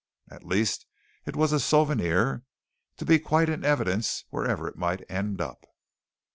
[0.31, 0.87] At least,
[1.27, 2.43] it was a souvenir
[2.97, 5.63] to be quite in evidence wherever it might end up.